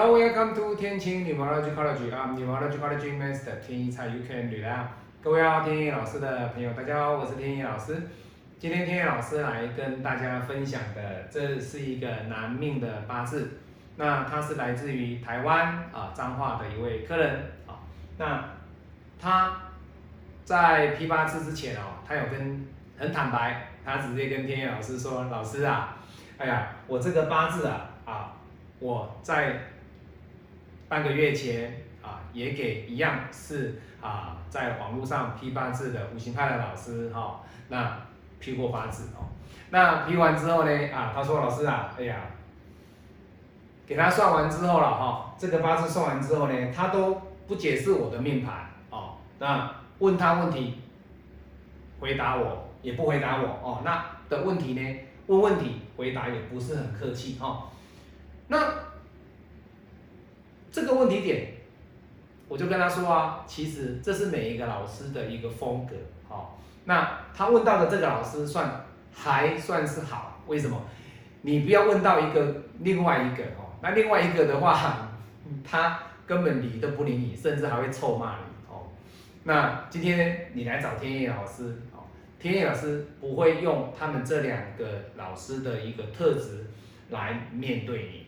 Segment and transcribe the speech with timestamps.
[0.00, 2.12] Hello, welcome to 天青 Numerology College.
[2.12, 4.88] I'm Neurology College Master 天一蔡 UK 女的。
[5.20, 8.00] 各位好，天一老师的朋友，大家好，我是天一老师。
[8.60, 13.58] 今天天一老师来跟大家分享的，这是一个男命的八字。
[13.96, 17.82] 那他是来自于台湾啊彰化的一位客人啊。
[18.18, 18.44] 那
[19.20, 19.52] 他
[20.44, 22.64] 在批八字之前哦，他有跟
[22.96, 25.96] 很坦白，他直接跟天一老师说：“老师啊，
[26.38, 28.36] 哎呀，我这个八字啊啊，
[28.78, 29.58] 我在。”
[30.88, 38.00] 半个月前啊，也给一样是啊，在网络上批八字的五行派的老师哈，那
[38.40, 39.28] 批过八字哦，
[39.68, 42.16] 那批完之后呢啊，他说老师啊，哎呀，
[43.86, 50.78] 给他算完之后了哈，这个八字算完之后呢，他都不解释我的命盘哦，那问他问题，
[52.00, 57.64] 回答我也不回答我哦，那的问题呢，问问题回答也不是很客气哈，
[58.46, 58.87] 那。
[60.80, 61.54] 这个问题点，
[62.46, 65.96] 我就跟他说啊，其实这是每一个老师的一个风格，
[66.28, 70.80] 好，那他问到的这个老师算还算是好，为什么？
[71.42, 75.08] 你不要问到一个另外一个哦，那另外一个的话，
[75.64, 78.86] 他根本理都不理你，甚至还会臭骂你哦。
[79.44, 82.04] 那今天你来找天野老师哦，
[82.38, 86.66] 天野老师不会用他们这两个老师的一个特质
[87.10, 88.27] 来面对你。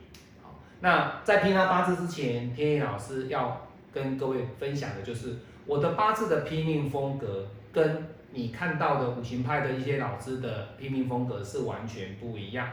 [0.82, 5.36] 那在拼他八字之前，天意老师要跟各位分享的就是
[5.66, 12.68] 我的八字的拼命风格，跟你看到的五行派的一些老师的拼命风格是完全不一样。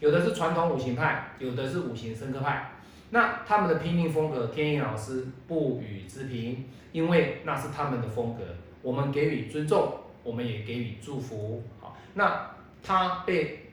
[0.00, 2.72] 有的是传统五行派，有的是五行生克派。
[3.10, 8.42] 那他们的拼命风格，天意老师不予置评，因为那是他们的风格，
[8.80, 11.62] 我们给予尊重，我们也给予祝福。
[11.78, 13.66] 好，那他被。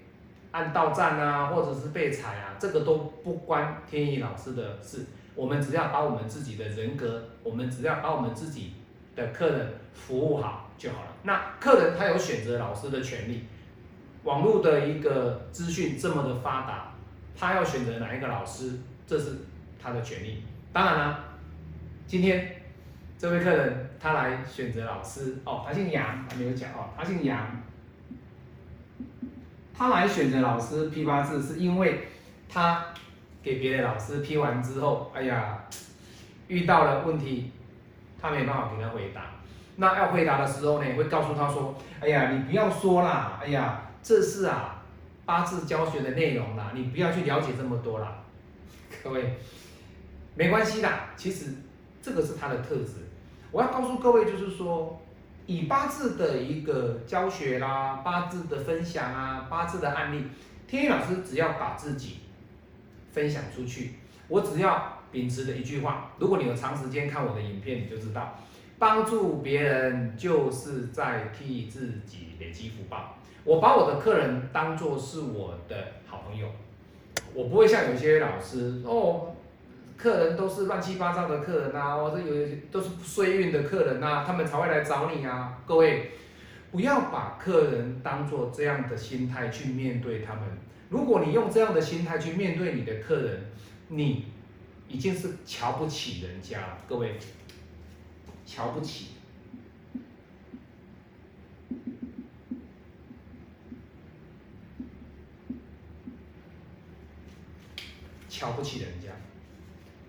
[0.52, 5.06] 按到站啊，或者是被踩啊，这个都不关天意老师的事。
[5.36, 8.74] 我们只要把我们自己的人格，我们只要把我们自己
[9.16, 11.12] 的客人服务好就好了。
[11.24, 13.46] 那客人他有选择老师的权利。
[14.24, 16.92] 网络的一个资讯这么的发达，
[17.38, 19.38] 他要选择哪一个老师，这是
[19.82, 20.44] 他的权利。
[20.74, 21.20] 当然了，
[22.06, 22.64] 今天
[23.18, 27.48] 这位客人他来选择老师哦，他姓杨，还没有讲哦，他姓杨。
[29.78, 32.08] 他来选择老师批八字，是因为
[32.50, 32.84] 他
[33.44, 35.66] 给别的老师批完之后，哎呀，
[36.48, 37.52] 遇到了问题，
[38.20, 39.22] 他没办法给他回答。
[39.76, 44.84] 那要回答的时候呢，会告诉他说：“哎呀，你不要说啦，哎呀，这是啊
[45.26, 48.24] 八字教学的内容啦，你不要去了解这么多啦。
[49.04, 49.38] ”各位，
[50.34, 51.54] 没关系的，其实
[52.02, 52.94] 这个是他的特质。
[53.52, 55.00] 我要告诉各位，就是说。
[55.48, 60.26] 以八字的一个教学啦，八字的分享啊，八字的案例，
[60.68, 62.18] 天宇老师只要把自己
[63.14, 63.94] 分享出去，
[64.28, 68.38] 我只要秉持的一句话，如果你有长时间看我的影片，你就知道，
[68.78, 73.16] 帮助别人就是在替自己累积福报。
[73.46, 76.50] 我把我的客人当做是我的好朋友，
[77.34, 79.34] 我不会像有些老师哦。
[79.98, 85.58] 客人都是乱七八糟的客人呐，或者有都是衰运的客人呐，他们才会来找你啊。
[85.66, 86.12] 各位，
[86.72, 90.44] 不要把客人当做这样的心态去面对他们。
[90.90, 93.46] 如果你用这样的心态去面对你的客人，
[93.90, 94.26] 你
[94.88, 96.78] 已经是瞧不起人家了。
[96.88, 97.18] 各位，
[98.46, 99.08] 瞧不起，
[108.30, 109.07] 瞧不起人家。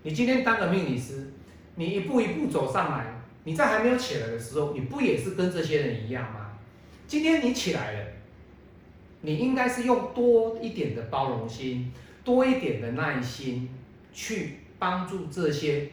[0.01, 1.27] 你今天当个命理师，
[1.75, 6.51] 你一步一步走上来，你在还没有起来的时候，你不也是跟这些人一样吗？
[7.05, 8.07] 今天你起来了，
[9.21, 11.91] 你应该是用多一点的包容心，
[12.23, 13.69] 多一点的耐心，
[14.13, 15.89] 去帮助这些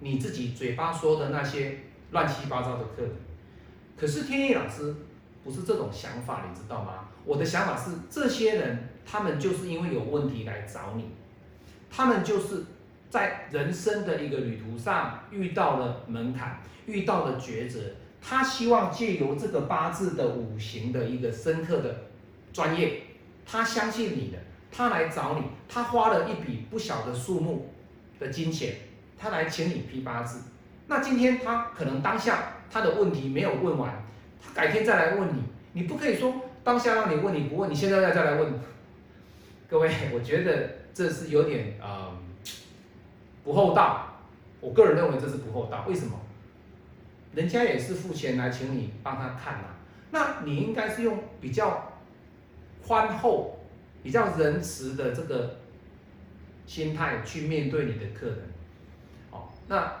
[0.00, 1.78] 你自己嘴巴说的那些
[2.10, 3.10] 乱七八糟的客人。
[3.96, 4.94] 可是天意老师
[5.42, 7.08] 不是这种想法，你知道吗？
[7.24, 11.04] 我的想法是，这些人他们就是因为有问题来找你，
[11.90, 12.62] 他们就是。
[13.10, 17.80] 在人生的一个旅途上遇到了门槛，遇到了抉择，
[18.20, 22.08] 他希望借由这个八字的五行的一个深刻的
[22.52, 23.02] 专业，
[23.46, 24.38] 他相信你的，
[24.70, 27.72] 他来找你，他花了一笔不小的数目
[28.18, 28.74] 的金钱，
[29.18, 30.42] 他来请你批八字。
[30.86, 34.04] 那今天他可能当下他的问题没有问完，
[34.38, 38.52] 他改天再来问你，你不可以说当下让你问你不问，你现在要再来问。
[39.70, 42.12] 各位，我觉得这是有点啊。
[43.44, 44.06] 不厚道，
[44.60, 45.84] 我个人认为这是不厚道。
[45.88, 46.12] 为什么？
[47.34, 49.68] 人家也是付钱来请你帮他看呐，
[50.10, 51.92] 那你应该是用比较
[52.84, 53.60] 宽厚、
[54.02, 55.58] 比较仁慈的这个
[56.66, 58.38] 心态去面对你的客人。
[59.30, 59.92] 哦，那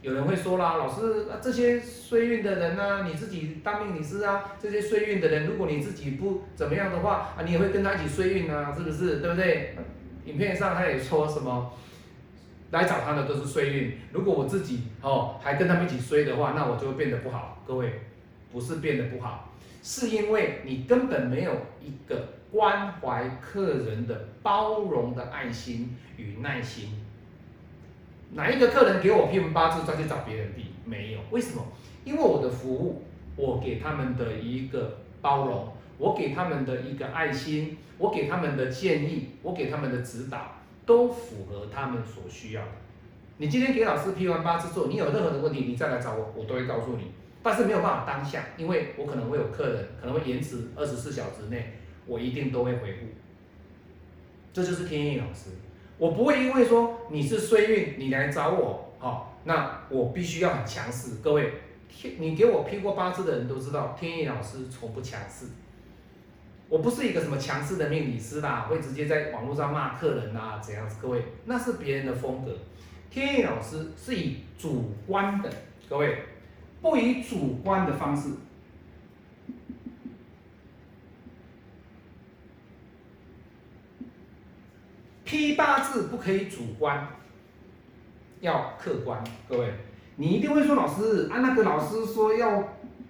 [0.00, 9.18] 有人会说啦，老师，这些衰运的人呢，你自己当命理师啊，这些衰运的人，如果你自己不怎么样的话啊，你也会跟他一起衰运啊，是不是？
[9.18, 9.76] 对不对？
[10.24, 11.72] 影片上他也说什么，
[12.70, 17.62] 来找他的都是衰运，如果我自己哦还跟他们一起衰的话，那我就会变得不好。
[17.66, 18.00] 各位，
[18.52, 19.52] 不是变得不好，
[19.82, 26.90] 是因为你根本没有一个关怀客人的包容的爱心与耐心。
[28.32, 30.66] 哪一个客人给我批文八字再去找别人批？
[30.84, 31.64] 没有，为什么？
[32.04, 33.02] 因为我的服务，
[33.36, 40.55] 我给他们的一个包容，我给他们的一个爱心，我给他们的建议，我给他们的指导，
[40.86, 42.68] 都符合他们所需要的。
[43.36, 47.10] 你今天给老师批完八字之后，你有任何的问题，你再来找我，我都会告诉你。
[47.42, 51.74] 但是没有办法当下，因为我可能会有客人，可能会延迟二十四小时内，
[52.06, 53.06] 我一定都会回复。
[54.52, 55.50] 这就是天意老师。
[55.98, 61.16] 我不会因为说你是衰运，你来找我，好，那我必须要很强势。
[61.22, 61.52] 各位，
[61.88, 65.46] 天，你给我批过八字的人都知道，天意老师从不强势。
[66.68, 70.96] 我不是一个什么强势的命理师啦，会直接在网络上骂客人呐，怎样子？
[71.00, 72.56] 各位，那是别人的风格。
[73.08, 75.50] 天意老师是以主观的，
[75.88, 76.24] 各位，
[76.82, 78.30] 不以主观的方式。
[85.24, 87.08] 批八字不可以主观，
[88.40, 89.22] 要客观。
[89.48, 89.72] 各位，
[90.16, 92.64] 你一定会说老师啊，那个老师说要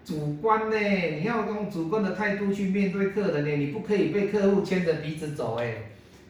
[0.05, 5.75] 主观呢，你要用主观的态度去面对客人呢，你不可以被客户牵着鼻子走哎。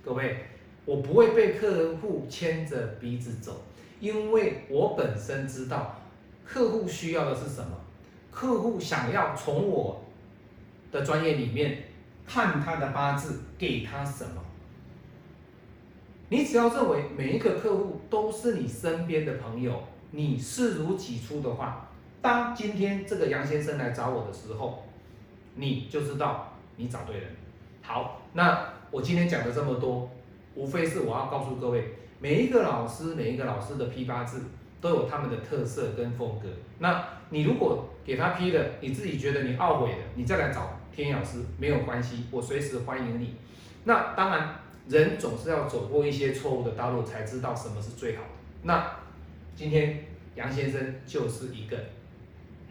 [0.05, 0.37] 各位，
[0.84, 3.62] 我不会被客户牵着鼻子走，
[4.00, 6.00] 因为我本身知道
[6.44, 7.70] 客户需要的是什么，
[8.31, 10.05] 客户想要从我
[10.93, 11.84] 的专业里面
[12.26, 14.43] 看他的八字，给他什么。
[16.28, 21.88] 你只要认为每一个客户都是你身边的朋友，你视如己出的话，
[22.23, 24.85] 当今天这个杨先生来找我的时候，
[25.55, 27.26] 你就知道你找对人。
[27.82, 30.11] 好，那我今天讲的这么多，
[30.55, 34.43] 无非是我要告诉各位，每一个老师，每一个老师的批八字
[34.81, 36.49] 都有他们的特色跟风格。
[36.79, 43.35] 那你如果给他批了，你自己觉得你懊悔了，你再来找天老师没有关系，我随时欢迎你。
[43.85, 44.61] 那当然。
[44.88, 48.29] 人总是要走过一些错误的道路，才知道什么是最好的。
[48.62, 48.88] 那
[49.56, 50.05] 今天
[50.35, 51.76] 杨先生就是一个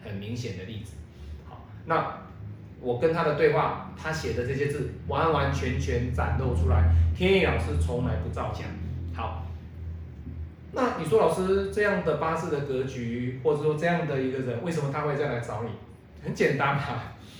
[0.02, 0.92] 很明显的例子。
[1.48, 2.18] 好，那
[2.80, 8.64] 我跟他的对话，他写的这些字完完全全展露出来，天意老师从来不造假。
[9.14, 9.44] 好，
[10.72, 15.70] 那你说老师这样的八字的格局，或者说这样的一个人，为什么他会再来找你？
[16.24, 16.82] 很简单嘛，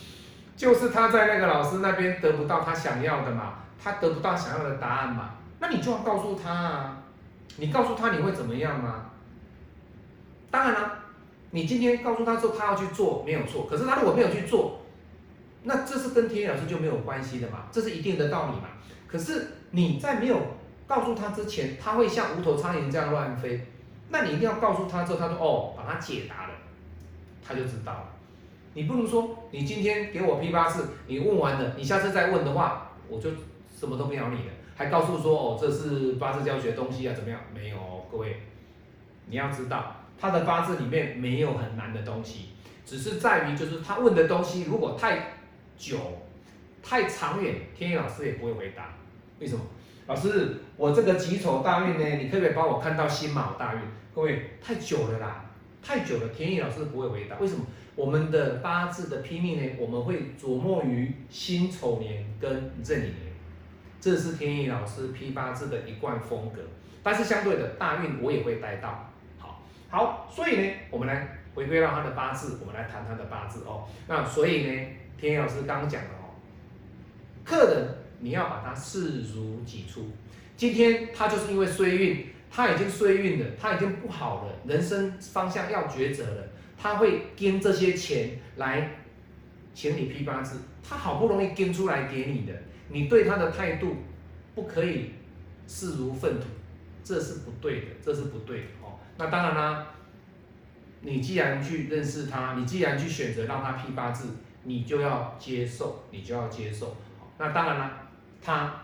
[0.57, 3.61] 就是他在那个老师那边得不到他想要的嘛。
[3.79, 5.35] 他得不到想要的答案嘛？
[5.61, 7.03] 那你就要告诉他啊！
[7.59, 9.06] 你告诉他你会怎么样吗？
[10.57, 10.99] 当然了，
[11.51, 13.67] 你今天告诉他之后，他要去做没有错。
[13.69, 14.81] 可是他如果没有去做，
[15.65, 17.65] 那这是跟天野老师就没有关系的嘛？
[17.71, 18.69] 这是一定的道理嘛？
[19.07, 20.41] 可是你在没有
[20.87, 23.67] 告诉他之前，他会像无头苍蝇这样乱飞。
[24.09, 26.55] 那你一定要告诉他之后，他说哦，把他解答了，
[27.47, 28.09] 他就知道了。
[28.73, 33.29] 你不如说，你今天给我批八字，你问完了，你下次再问的话，我就。
[33.79, 37.39] 什么都不鸟你的，还告诉说哦，这是八字教学东西啊，怎么样？
[37.55, 37.77] 没有，
[38.11, 38.41] 各位，
[39.27, 42.51] 你要知道，他的八字里面没有很难的东西，
[42.85, 45.33] 只是在于就是他问的东西如果太
[45.77, 45.99] 久、
[46.83, 48.95] 太长远，天意老师也不会回答。
[49.39, 49.63] 为什么？
[50.07, 53.81] 老师，我这个己丑大运呢，你可不可以帮我看到辛卯大运？
[54.15, 55.45] 各位，太久了啦，
[55.83, 57.37] 太久了，天意老师不会回答。
[57.39, 57.65] 为什么？
[57.97, 63.33] 我们的八字的拼命呢，我们会琢磨于辛丑年跟壬寅年。
[64.01, 66.61] 这是天意老师批八字的一贯风格，
[67.03, 69.11] 但是相对的大运我也会带到。
[69.89, 73.89] 好，所以呢，我们来回归到他的八字，我们来谈他的八字哦。
[74.09, 74.87] 那所以呢，
[75.19, 76.35] 天意老师刚刚讲的哦，
[77.45, 77.89] 客人
[78.21, 80.11] 你要把他视如己出。
[80.57, 88.91] 今天他就是因为衰运，他已经衰运了，他已经不好了，人生方向要抉择了，他会跟这些钱来
[89.75, 92.53] 请你批八字，他好不容易跟出来给你的。
[92.89, 93.97] 你对他的态度
[94.55, 95.13] 不可以
[95.69, 96.47] 视如粪土，
[97.05, 98.67] 这是不对的，这是不对的。
[99.19, 99.87] 那当然啦，
[101.01, 104.29] 你既然去认识他，你既然去选择让他批八字，
[104.65, 106.97] 你就要接受，你就要接受。
[107.39, 107.93] 那当然啦，
[108.43, 108.75] 他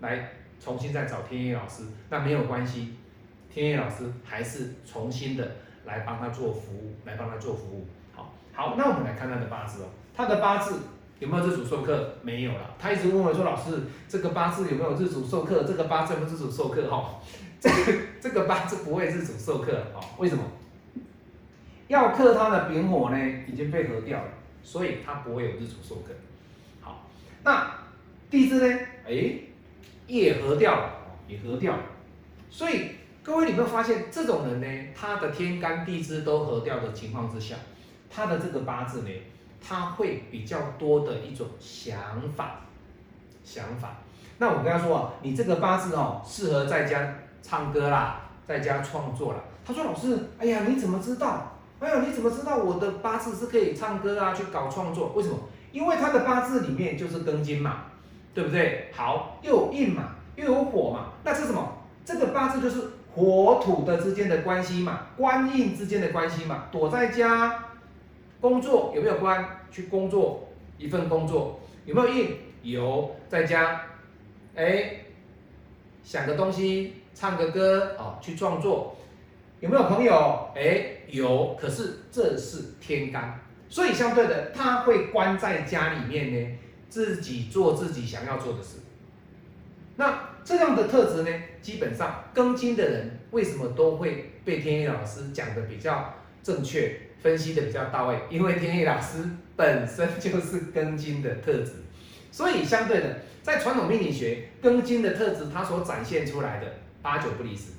[0.00, 2.94] 来重新再找天野老师，那没有关系，
[3.52, 7.86] 天野老师还是重新的来帮他做服务，来帮他做服务。
[8.14, 10.80] 好，好，那我们来看他的八字哦，他的八字
[11.18, 12.14] 有没有日主授课？
[12.22, 12.74] 没有了。
[12.78, 15.64] 他一直问我说：“老师，这个八字有没有日主授课？
[15.64, 16.90] 这个八字有没有日主授课？
[16.90, 17.20] 哈，
[17.60, 20.44] 这个这个八字不会日主授课哦，为什么？
[21.88, 24.28] 要克他的丙火呢，已经被合掉了，
[24.62, 26.14] 所以他不会有日主授课。
[26.80, 27.04] 好，
[27.42, 27.68] 那
[28.30, 28.78] 地支呢？
[29.08, 29.40] 哎，
[30.06, 30.92] 也合掉了，
[31.26, 31.82] 也合掉了。
[32.48, 32.92] 所以
[33.24, 34.92] 各位，你有没有发现这种人呢？
[34.94, 37.56] 他的天干地支都合掉的情况之下，
[38.08, 39.10] 他的这个八字呢，
[39.60, 41.98] 他会比较多的一种想
[42.36, 42.60] 法，
[43.42, 43.96] 想法。
[44.38, 49.40] 那我跟他说啊，你这个八字哦，适合在家唱歌啦，在家创作啦。
[49.64, 55.12] 他说：“老师，哎呀，你怎么知道？”哎呀，你怎么知道我的八字是可以唱歌啊，去搞创作？
[55.16, 55.36] 为什么？
[55.72, 57.84] 因为他的八字里面就是庚金嘛，
[58.32, 58.88] 对不对？
[58.92, 61.78] 好，又有印嘛，又有火嘛，那是什么？
[62.04, 66.64] 这个八字就是火土的之间的关系嘛，官印之间的关系嘛。
[66.70, 67.64] 躲在家
[68.40, 69.44] 工作有没有关？
[69.70, 72.36] 去工作一份工作有没有印？
[72.62, 73.80] 有，在家
[74.54, 74.96] 哎
[76.04, 78.96] 想个东西，唱个歌哦，去创作。
[79.60, 80.50] 有没有朋友？
[80.56, 81.54] 哎，有。
[81.60, 88.78] 可是这是天干，所以相对的，他会关在家里面呢，自己做自己想要做的事。
[89.96, 98.18] 那这样的特质呢，基本上庚金的人为什么都会被天意老师讲的比较正确，分析的比较到位？
[98.30, 99.18] 因为天意老师
[99.54, 101.74] 本身就是庚金的特质，
[102.32, 106.66] 所以相对的，在传统命理学，庚金的特质它所展现出来的
[107.02, 107.72] 八九不离十，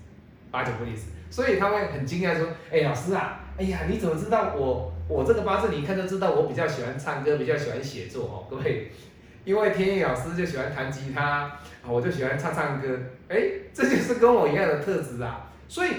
[0.52, 1.04] 八九不离十。
[1.30, 5.70] 所以他会很惊讶说：“哎，老师啊，哎呀，你怎么知道我我这个八字？
[5.70, 8.92] 你一看就知道我比较喜欢唱歌，比较喜欢写作哦，各位。
[9.46, 12.98] 因为天意老师就喜欢弹吉他啊，我就喜欢唱唱歌。
[13.28, 13.42] 哎，
[13.74, 15.52] 这就是跟我一样的特质啊。
[15.68, 15.90] 所以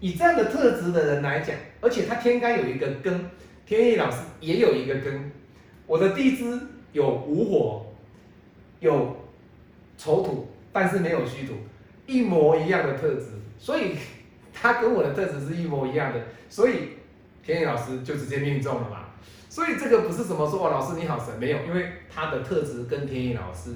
[0.00, 3.24] 以这样的特质的人来讲，而且他天干有一个根，
[3.66, 5.30] 天意老师也有一个根。
[5.86, 6.58] 我的地支
[6.92, 7.86] 有午火，
[8.80, 9.16] 有
[9.96, 11.54] 丑土，但是没有戌土，
[12.08, 13.94] 一模一样的特质，所以。
[14.60, 16.94] ”他跟我的特质是一模一样的，所以
[17.44, 19.04] 天野老师就直接命中了嘛。
[19.48, 23.70] 所以这个不是什么说哦，老师你好神，没有，因为他的特质跟天野老师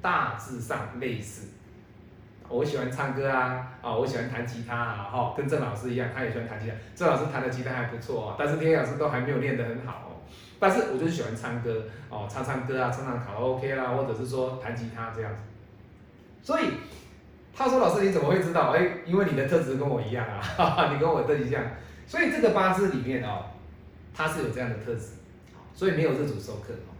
[0.00, 1.48] 大致上类似。
[2.48, 6.76] 我喜欢唱歌啊，啊，我喜欢弹吉他啊，哈，跟郑老师一样，他也喜欢弹吉他。
[6.94, 10.22] 郑老师弹的吉他还不错哦，但是天野老师都还没有练得很好哦。
[10.60, 15.40] 但是我就是喜欢唱歌哦，唱唱歌啊，唱唱卡拉 OK 啦，或者是说弹吉他这样子。
[16.40, 16.66] 所以。
[17.60, 18.70] 他说：“老师，你怎么会知道？
[18.70, 21.62] 哎，因为你的特质跟我一样啊，哈 哈你跟我特质一样，
[22.06, 23.50] 所以这个八字里面哦，
[24.14, 25.08] 它是有这样的特质，
[25.74, 26.96] 所以没有日主授课哦。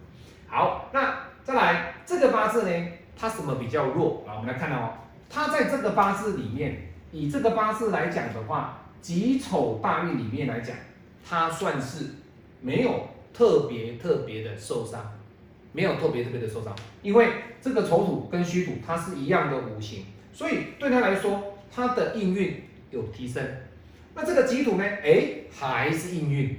[0.48, 4.36] 好，那再来这个八字呢，它什么比较弱啊？
[4.36, 4.92] 我们来看到哦，
[5.30, 10.76] 它在这个八字里面，以这个八字来讲的话，己丑大运里面来讲，
[11.26, 12.04] 它算是
[12.60, 15.00] 没有特别特别的受伤，
[15.72, 17.28] 没有特别特别的受伤，因为
[17.62, 23.44] 这个丑土跟戌土它是一样的五行。”所以对他来说，他的应运有提升。
[24.14, 24.84] 那这个吉土呢？
[24.84, 26.58] 哎，还是应运。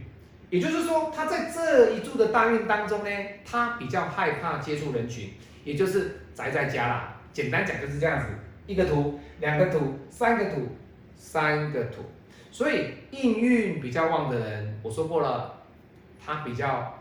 [0.50, 3.10] 也就是说，他在这一柱的大运当中呢，
[3.46, 5.30] 他比较害怕接触人群，
[5.64, 7.22] 也就是宅在家啦。
[7.32, 8.28] 简单讲就是这样子，
[8.68, 10.68] 一个土，两个土，三个土，
[11.16, 12.04] 三个土。
[12.52, 15.64] 所以应运比较旺的人，我说过了，
[16.24, 17.00] 他比较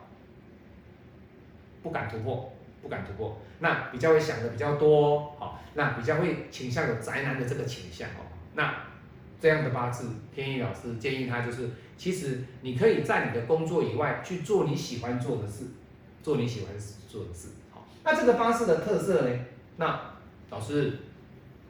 [1.83, 2.53] 不敢突破。
[2.83, 8.25] 不敢突破，那比较会想的比较多，好，那比较会倾向有宅男的这个倾向哦。
[8.55, 8.75] 那
[9.41, 15.65] 这样的八字，天意老师建议他就是，其实你可以在你的工作以外去做你喜欢做的事，
[16.23, 16.69] 做你喜欢
[17.09, 17.87] 做的事，好。
[18.03, 19.39] 那这个八字的特色呢？
[19.77, 20.01] 那
[20.51, 20.99] 老师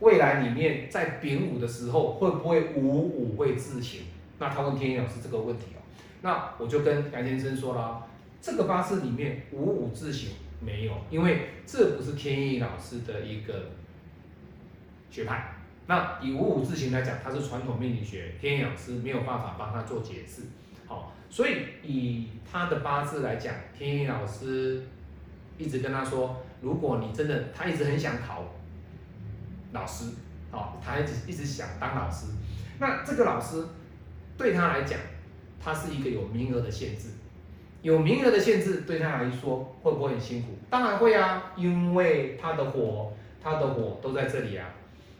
[0.00, 4.02] 未来里面在丙午的时候会不会五五会自行？
[4.38, 5.83] 那他问天意老师这个问题哦。
[6.23, 8.07] 那我就跟杨先生说了，
[8.40, 10.31] 这个八字里面五五自行。
[10.61, 13.71] 没有，因为这不是天意老师的一个
[15.11, 15.55] 学派。
[15.87, 20.43] 那以五五字形来讲，它是传统命理学，天意老师没有办法帮他做解释。
[20.87, 24.85] 好，所以以他的八字来讲，天意老师
[25.59, 28.55] 一直跟他说，如果你真的，他一直很想考
[29.73, 30.12] 老师，
[30.50, 32.26] 好，他一直一直想当老师。
[32.79, 33.64] 那这个老师
[34.37, 34.99] 对他来讲，
[35.59, 37.09] 他是一个有名额的限制。
[37.82, 40.49] 有名额的限制对他来说会不会很辛苦？
[40.68, 44.66] 当然会啊，因为他的火，他的火都在这里啊。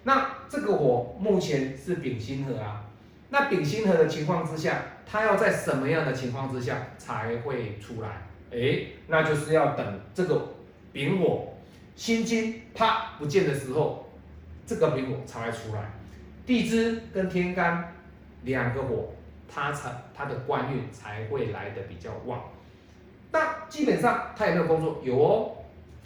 [0.03, 2.85] 那这个火目前是丙辛合啊。
[3.31, 8.27] 那丙辛合的情况之下，它要在什么样的情况之下才会出来？
[8.53, 10.49] 哎，那就是要等这个
[10.93, 11.55] 丙火
[11.95, 14.11] 辛金啪不见的时候，
[14.67, 15.93] 这个丙火才会出来。
[16.45, 17.95] 地支跟天干
[18.43, 19.11] 两个火。
[19.53, 22.41] 他才他的官运才会来的比较旺，
[23.33, 25.01] 那基本上他有没有工作？
[25.03, 25.57] 有哦，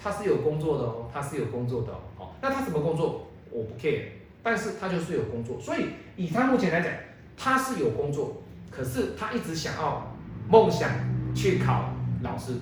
[0.02, 2.32] 他是有工作的哦，他是有工作的哦。
[2.40, 3.26] 那他什么工作？
[3.50, 4.06] 我不 care，
[4.42, 5.60] 但是他就是有工作。
[5.60, 5.86] 所以
[6.16, 6.90] 以他目前来讲，
[7.36, 10.14] 他是有工作，可是他一直想要
[10.48, 10.90] 梦想
[11.34, 11.90] 去考
[12.22, 12.54] 老师，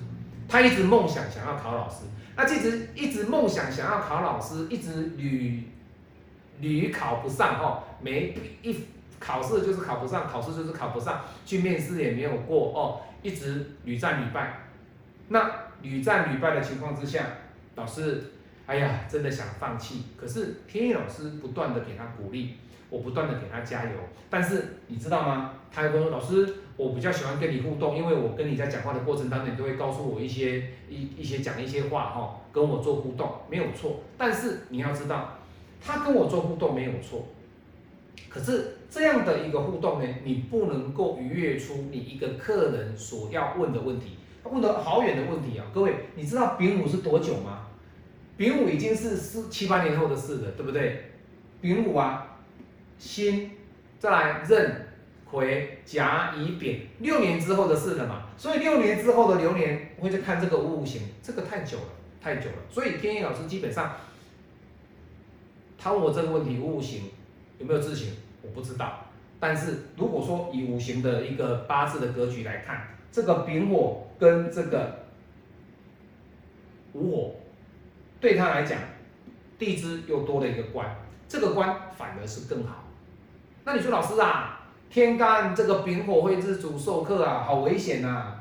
[0.47, 2.05] 他一直梦想想要考老师。
[2.35, 5.67] 那一直一直梦想想要考老师，一直屡
[6.59, 8.75] 屡考不上哦，每一
[9.23, 14.63] 考试就是考不上，考试就是考不上，去面试也没有过哦，一直屡战屡败。
[15.29, 15.49] 那
[15.81, 17.25] 屡战屡败的情况之下，
[17.75, 18.31] 老师，
[18.65, 20.03] 哎呀，真的想放弃。
[20.17, 22.57] 可是天意老师不断的给他鼓励，
[22.89, 23.91] 我不断的给他加油。
[24.29, 25.53] 但是你知道吗？
[25.71, 26.55] 他跟我说，老师。
[26.75, 33.99] 我比较喜欢跟你互动，因为我跟你在讲话的过程当中，你都会告诉我一些一一些讲一些话哈，跟我做互动没有错。
[34.17, 35.37] 但是你要知道，
[35.79, 37.27] 他跟我做互动没有错，
[38.29, 44.17] 可是这样的一个互动呢，你不能够逾越出你一个客人所要问的问题。
[44.43, 47.67] 他问的好远的问题啊，各位，你知道丙午是多久吗？
[48.35, 51.11] 丙午已经是四七八年后的事了，对不对？
[51.61, 52.39] 丙午啊，
[52.97, 53.51] 辛，
[53.99, 54.87] 再来壬。
[55.33, 61.85] 癸甲乙丙六年之后的事了嘛，所以六年之后的流年会去看这个五五行，这个太久了，
[62.21, 62.57] 太久了。
[62.69, 63.95] 所以天意老师基本上，
[65.75, 67.05] 他问我这个问题，五五行
[67.63, 69.05] 有没有自行，我不知道。
[69.39, 75.05] 但是如果说以五行的一个八字的格局来看，这个丙火跟这个
[76.91, 77.35] 午火，
[78.19, 78.77] 对他来讲，
[79.57, 80.93] 地支又多了一个官，
[81.29, 82.83] 这个官反而是更好。
[83.63, 84.59] 那你说老师啊？
[84.89, 88.35] 天干这个丙火会日主受克啊，好危险呐！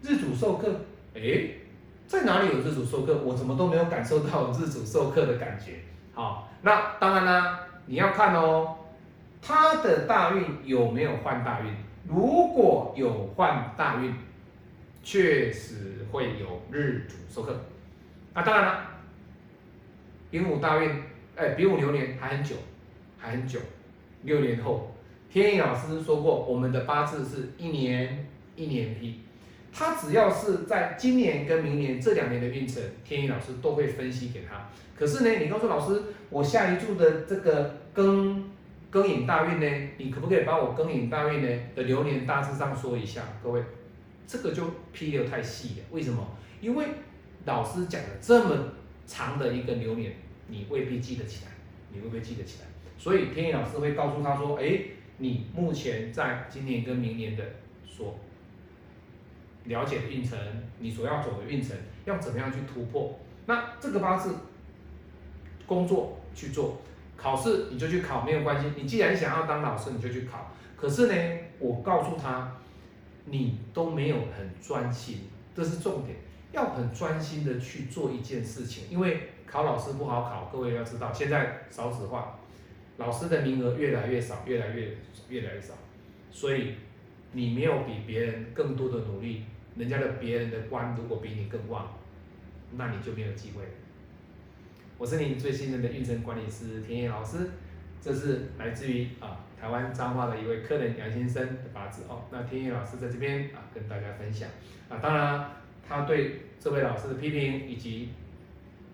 [0.00, 0.66] 日主受克，
[1.14, 1.20] 哎，
[2.06, 3.14] 在哪里有日主受克？
[3.24, 5.80] 我怎么都没有感受到日主受克的感觉。
[6.14, 8.76] 好，那当然啦，你要看哦，
[9.40, 11.72] 他的大运有没有换大运？
[12.06, 14.14] 如果有换大运，
[15.02, 17.58] 确实会有日主受克。
[18.34, 18.80] 那当然了，
[20.30, 21.02] 丙午大运，
[21.36, 22.56] 哎，丙午流年还很久，
[23.18, 23.58] 还很久，
[24.22, 24.94] 六年后。
[25.30, 29.22] 天意老师说过，我们的八字是一年一年批，
[29.72, 34.68] 他只要是在今年跟明年这两年的运程，天意老师都会分析给他。
[34.96, 38.42] 可是呢，你告诉老师，我下一柱的这个庚
[38.90, 43.22] 庚寅大运呢，你可不可以把我庚寅大运呢的流年大致上说一下？
[43.42, 43.62] 各位，
[44.26, 45.86] 这个就批流太细了。
[45.90, 46.26] 为什么？
[46.60, 46.86] 因为
[47.44, 48.56] 老师讲了这么
[49.06, 50.12] 长的一个流年，
[50.48, 51.52] 你未必记得起来，
[51.92, 52.66] 你会不会记得起来？
[52.98, 54.80] 所以天意老师会告诉他说，哎。
[55.20, 57.42] 你目前在今年跟明年的
[57.84, 58.16] 说
[59.68, 60.36] 了解运程，
[60.80, 63.18] 你所要走的运程，要怎么样去突破？
[63.46, 64.34] 那这个八字
[65.66, 66.80] 工作去做，
[67.16, 68.72] 考试你就去考，没有关系。
[68.76, 70.50] 你既然想要当老师，你就去考。
[70.76, 72.56] 可是呢，我告诉他，
[73.26, 76.16] 你都没有很专心，这是重点，
[76.52, 78.84] 要很专心的去做一件事情。
[78.90, 82.38] 因为考老师不好考，各位要知道，现在少子化。
[82.96, 84.96] 老师的名额越来越少，越来越
[85.28, 85.72] 越来越少，
[86.32, 86.74] 所以
[87.32, 89.44] 你没有比别人更多的努力，
[89.78, 91.88] 人家的别人的官如果比你更旺，
[92.76, 93.62] 那你就没有机会。
[94.98, 97.50] 我是你最信任的运程管理师田野老师，
[98.00, 102.24] 这是来自于啊台湾彰化的一位客人杨先生的八字哦。
[102.32, 104.48] 那田野老师在这边啊跟大家分享
[104.88, 105.50] 啊，当然
[105.88, 108.08] 他对这位老师的批评以及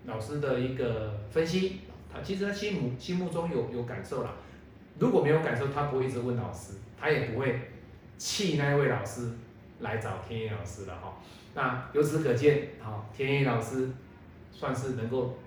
[0.05, 1.81] 老师的一个分析。
[2.12, 4.37] 他，其实他心目心目中有有感受了，
[4.99, 7.59] 如果没有感受，他不会一直问老师，他也不会
[8.18, 9.33] 气那一位老师
[9.85, 11.14] 来找天意老师了哈。
[11.55, 13.88] 那由此可见，哈，天意老师
[14.51, 15.38] 算是能够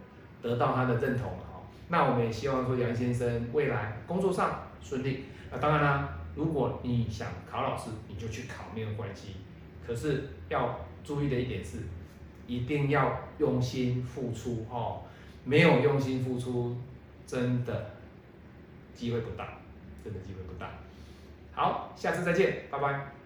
[0.42, 1.62] 得到他的认同了哈。
[1.90, 5.26] 那我们也希望说杨先生未来工作上顺利。
[5.52, 9.36] 那当然啦，如果你想考老师，你就去考没有关系。
[9.86, 11.80] 可是要注意的一点是，
[12.46, 15.02] 一定要用心付出哦。
[15.44, 16.78] 没有用心付出，
[17.26, 17.92] 真的
[18.94, 19.60] 机会不大，
[20.04, 20.70] 真的机会不大。
[21.54, 23.17] 好，下次再见，拜拜。